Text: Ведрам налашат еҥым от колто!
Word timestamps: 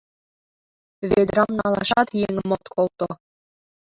Ведрам 1.09 1.51
налашат 1.59 2.07
еҥым 2.25 2.49
от 2.55 2.63
колто! 2.73 3.09